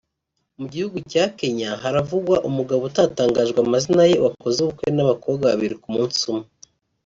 Mu 0.59 0.65
gihugu 0.73 0.97
cya 1.11 1.23
Kenya 1.39 1.69
haravugwa 1.81 2.35
umugabo 2.49 2.81
utatangajwe 2.89 3.57
amazina 3.65 4.03
ye 4.11 4.15
wakoze 4.25 4.57
ubukwe 4.61 4.87
n’ 4.91 4.99
abakobwa 5.05 5.43
babiri 5.51 5.75
ku 5.81 5.89
munsi 5.95 6.19
umwe 6.31 6.47